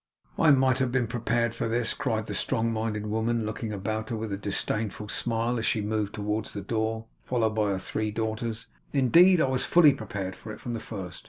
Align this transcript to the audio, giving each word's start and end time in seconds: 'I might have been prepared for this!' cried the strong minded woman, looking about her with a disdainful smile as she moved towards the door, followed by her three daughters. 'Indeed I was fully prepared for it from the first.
'I 0.39 0.51
might 0.53 0.79
have 0.79 0.91
been 0.91 1.05
prepared 1.05 1.53
for 1.53 1.67
this!' 1.69 1.93
cried 1.93 2.25
the 2.25 2.33
strong 2.33 2.73
minded 2.73 3.05
woman, 3.05 3.45
looking 3.45 3.71
about 3.71 4.09
her 4.09 4.15
with 4.15 4.33
a 4.33 4.35
disdainful 4.35 5.09
smile 5.09 5.59
as 5.59 5.65
she 5.67 5.79
moved 5.79 6.15
towards 6.15 6.51
the 6.55 6.61
door, 6.61 7.05
followed 7.23 7.51
by 7.53 7.69
her 7.69 7.77
three 7.77 8.09
daughters. 8.09 8.65
'Indeed 8.93 9.39
I 9.39 9.45
was 9.47 9.63
fully 9.63 9.93
prepared 9.93 10.35
for 10.35 10.51
it 10.51 10.59
from 10.59 10.73
the 10.73 10.79
first. 10.79 11.19